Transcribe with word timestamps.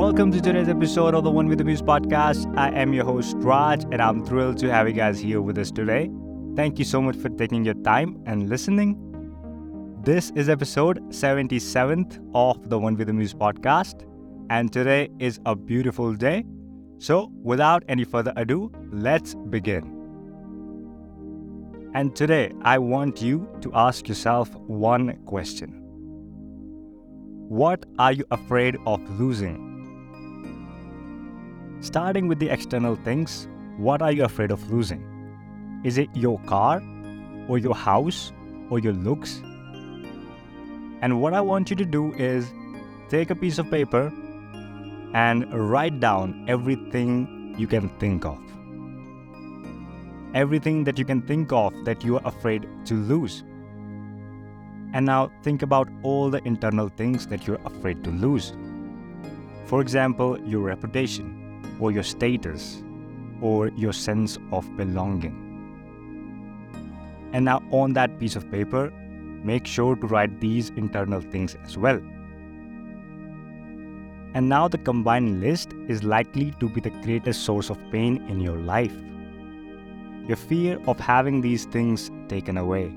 welcome 0.00 0.32
to 0.32 0.40
today's 0.40 0.70
episode 0.70 1.14
of 1.14 1.24
the 1.24 1.30
One 1.30 1.46
with 1.46 1.58
the 1.58 1.64
Muse 1.64 1.82
podcast. 1.82 2.50
I 2.56 2.70
am 2.70 2.94
your 2.94 3.04
host, 3.04 3.36
Raj, 3.40 3.84
and 3.92 4.00
I'm 4.00 4.24
thrilled 4.24 4.56
to 4.60 4.72
have 4.72 4.88
you 4.88 4.94
guys 4.94 5.20
here 5.20 5.42
with 5.42 5.58
us 5.58 5.70
today. 5.70 6.10
Thank 6.56 6.78
you 6.78 6.86
so 6.86 7.02
much 7.02 7.16
for 7.16 7.28
taking 7.28 7.66
your 7.66 7.74
time 7.74 8.18
and 8.24 8.48
listening. 8.48 8.96
This 10.02 10.30
is 10.34 10.48
episode 10.48 11.02
77th 11.10 12.18
of 12.34 12.70
the 12.70 12.78
One 12.78 12.96
with 12.96 13.08
the 13.08 13.12
Muse 13.12 13.34
podcast, 13.34 14.06
and 14.48 14.72
today 14.72 15.10
is 15.18 15.38
a 15.44 15.54
beautiful 15.54 16.14
day. 16.14 16.46
So, 16.96 17.30
without 17.42 17.84
any 17.86 18.04
further 18.04 18.32
ado, 18.36 18.72
let's 18.90 19.34
begin. 19.34 19.84
And 21.92 22.16
today, 22.16 22.54
I 22.62 22.78
want 22.78 23.20
you 23.20 23.46
to 23.60 23.70
ask 23.74 24.08
yourself 24.08 24.48
one 24.54 25.18
question 25.26 25.74
What 27.50 27.84
are 27.98 28.12
you 28.12 28.24
afraid 28.30 28.78
of 28.86 29.20
losing? 29.20 29.69
Starting 31.82 32.28
with 32.28 32.38
the 32.38 32.50
external 32.50 32.94
things, 32.94 33.48
what 33.78 34.02
are 34.02 34.12
you 34.12 34.24
afraid 34.24 34.50
of 34.50 34.70
losing? 34.70 35.02
Is 35.82 35.96
it 35.96 36.10
your 36.12 36.38
car, 36.40 36.82
or 37.48 37.56
your 37.56 37.74
house, 37.74 38.32
or 38.68 38.78
your 38.78 38.92
looks? 38.92 39.40
And 41.00 41.22
what 41.22 41.32
I 41.32 41.40
want 41.40 41.70
you 41.70 41.76
to 41.76 41.86
do 41.86 42.12
is 42.12 42.52
take 43.08 43.30
a 43.30 43.34
piece 43.34 43.58
of 43.58 43.70
paper 43.70 44.12
and 45.14 45.50
write 45.54 46.00
down 46.00 46.44
everything 46.48 47.54
you 47.56 47.66
can 47.66 47.88
think 47.98 48.26
of. 48.26 48.38
Everything 50.34 50.84
that 50.84 50.98
you 50.98 51.06
can 51.06 51.22
think 51.22 51.50
of 51.50 51.72
that 51.86 52.04
you 52.04 52.18
are 52.18 52.26
afraid 52.26 52.68
to 52.84 52.94
lose. 52.94 53.42
And 54.92 55.06
now 55.06 55.32
think 55.42 55.62
about 55.62 55.88
all 56.02 56.28
the 56.28 56.46
internal 56.46 56.90
things 56.90 57.26
that 57.28 57.46
you're 57.46 57.60
afraid 57.64 58.04
to 58.04 58.10
lose. 58.10 58.52
For 59.64 59.80
example, 59.80 60.38
your 60.40 60.60
reputation 60.60 61.39
or 61.80 61.90
your 61.90 62.02
status 62.02 62.82
or 63.40 63.68
your 63.68 63.92
sense 63.92 64.38
of 64.52 64.76
belonging. 64.76 65.34
And 67.32 67.44
now, 67.44 67.62
on 67.70 67.92
that 67.94 68.18
piece 68.18 68.36
of 68.36 68.50
paper, 68.50 68.92
make 69.42 69.66
sure 69.66 69.96
to 69.96 70.06
write 70.06 70.40
these 70.40 70.70
internal 70.70 71.20
things 71.20 71.56
as 71.64 71.78
well. 71.78 72.00
And 74.34 74.48
now, 74.48 74.68
the 74.68 74.78
combined 74.78 75.40
list 75.40 75.72
is 75.88 76.04
likely 76.04 76.52
to 76.60 76.68
be 76.68 76.80
the 76.80 76.90
greatest 76.90 77.44
source 77.44 77.70
of 77.70 77.78
pain 77.90 78.24
in 78.28 78.40
your 78.40 78.58
life. 78.58 78.94
Your 80.26 80.36
fear 80.36 80.78
of 80.86 81.00
having 81.00 81.40
these 81.40 81.64
things 81.64 82.10
taken 82.28 82.56
away. 82.56 82.92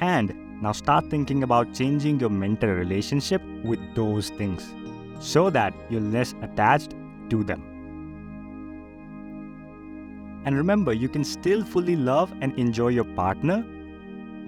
And 0.00 0.34
now, 0.62 0.72
start 0.72 1.08
thinking 1.10 1.42
about 1.42 1.74
changing 1.74 2.20
your 2.20 2.30
mental 2.30 2.70
relationship 2.70 3.42
with 3.62 3.80
those 3.94 4.30
things 4.30 4.74
so 5.22 5.50
that 5.50 5.72
you're 5.88 6.00
less 6.00 6.34
attached 6.42 6.94
to 7.30 7.44
them. 7.44 7.62
And 10.44 10.56
remember, 10.56 10.92
you 10.92 11.08
can 11.08 11.22
still 11.22 11.64
fully 11.64 11.94
love 11.94 12.32
and 12.40 12.58
enjoy 12.58 12.88
your 12.88 13.04
partner, 13.04 13.64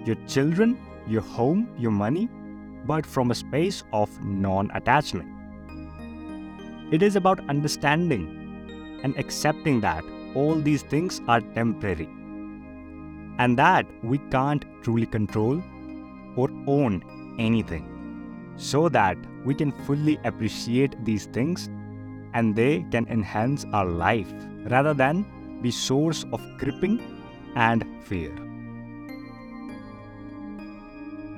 your 0.05 0.17
children, 0.27 0.77
your 1.07 1.21
home, 1.21 1.69
your 1.77 1.91
money, 1.91 2.27
but 2.85 3.05
from 3.05 3.31
a 3.31 3.35
space 3.35 3.83
of 3.93 4.09
non 4.21 4.69
attachment. 4.73 5.29
It 6.91 7.01
is 7.01 7.15
about 7.15 7.47
understanding 7.49 8.99
and 9.03 9.17
accepting 9.17 9.79
that 9.81 10.03
all 10.35 10.55
these 10.55 10.83
things 10.83 11.21
are 11.27 11.39
temporary 11.39 12.09
and 13.39 13.57
that 13.57 13.85
we 14.03 14.17
can't 14.29 14.65
truly 14.83 15.05
control 15.05 15.63
or 16.35 16.49
own 16.67 17.01
anything 17.39 17.94
so 18.57 18.89
that 18.89 19.17
we 19.43 19.53
can 19.53 19.71
fully 19.71 20.19
appreciate 20.23 21.03
these 21.05 21.25
things 21.25 21.69
and 22.33 22.55
they 22.55 22.85
can 22.91 23.07
enhance 23.07 23.65
our 23.73 23.85
life 23.85 24.31
rather 24.69 24.93
than 24.93 25.25
be 25.61 25.71
source 25.71 26.25
of 26.33 26.41
gripping 26.57 26.99
and 27.55 27.85
fear. 28.03 28.33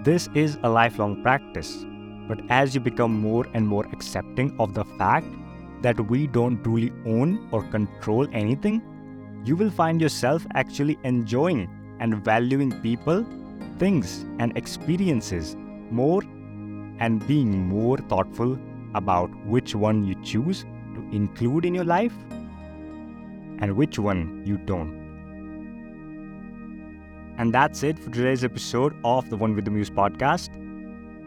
This 0.04 0.30
is 0.36 0.58
a 0.64 0.70
lifelong 0.70 1.22
practice, 1.22 1.86
but 2.28 2.40
as 2.50 2.74
you 2.74 2.82
become 2.82 3.20
more 3.20 3.46
and 3.54 3.68
more 3.68 3.86
accepting 3.92 4.56
of 4.60 4.74
the 4.74 4.86
fact 4.98 5.28
that 5.82 6.00
we 6.10 6.28
don't 6.28 6.64
truly 6.64 6.92
own 7.06 7.48
or 7.52 7.64
control 7.64 8.28
anything, 8.32 8.82
you 9.44 9.56
will 9.56 9.70
find 9.70 10.02
yourself 10.02 10.46
actually 10.56 10.98
enjoying 11.04 11.70
and 12.00 12.24
valuing 12.24 12.72
people, 12.82 13.26
things, 13.78 14.26
and 14.40 14.58
experiences 14.58 15.56
more 15.92 16.22
and 17.00 17.26
being 17.28 17.68
more 17.68 17.98
thoughtful 17.98 18.58
about 18.96 19.30
which 19.46 19.76
one 19.76 20.04
you 20.06 20.16
choose 20.24 20.66
to 20.96 21.02
include 21.12 21.66
in 21.66 21.76
your 21.76 21.84
life 21.84 22.14
and 23.60 23.76
which 23.76 24.00
one 24.00 24.44
you 24.46 24.58
don't. 24.58 24.96
And 27.38 27.54
that's 27.54 27.84
it 27.84 28.00
for 28.00 28.10
today's 28.10 28.44
episode 28.44 28.96
of 29.04 29.30
the 29.30 29.38
One 29.38 29.56
with 29.56 29.66
the 29.66 29.72
Muse 29.72 29.92
podcast. 29.92 30.50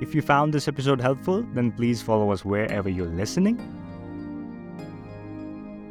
If 0.02 0.14
you 0.14 0.22
found 0.22 0.52
this 0.52 0.66
episode 0.66 1.00
helpful, 1.00 1.42
then 1.54 1.70
please 1.70 2.02
follow 2.02 2.32
us 2.32 2.44
wherever 2.44 2.88
you're 2.88 3.06
listening. 3.06 3.58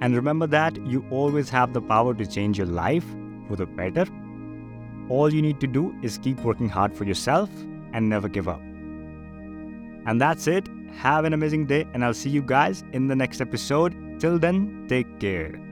And 0.02 0.16
remember 0.16 0.48
that 0.48 0.76
you 0.86 1.06
always 1.10 1.50
have 1.50 1.74
the 1.74 1.82
power 1.82 2.14
to 2.14 2.26
change 2.26 2.58
your 2.58 2.68
life 2.68 3.06
for 3.48 3.56
the 3.56 3.66
better. 3.66 4.06
All 5.10 5.34
you 5.34 5.42
need 5.42 5.60
to 5.62 5.68
do 5.68 5.96
is 6.02 6.18
keep 6.18 6.40
working 6.40 6.70
hard 6.70 6.94
for 6.94 7.04
yourself 7.04 7.50
and 7.94 8.10
never 8.10 8.28
give 8.28 8.48
up. 8.48 8.62
And 10.10 10.20
that's 10.20 10.48
it. 10.48 10.68
Have 10.92 11.26
an 11.26 11.34
amazing 11.34 11.68
day, 11.68 11.86
and 11.94 12.04
I'll 12.04 12.16
see 12.16 12.32
you 12.32 12.42
guys 12.42 12.84
in 12.94 13.08
the 13.08 13.16
next 13.16 13.42
episode. 13.42 13.94
Till 14.20 14.40
then, 14.40 14.88
take 14.90 15.20
care. 15.20 15.69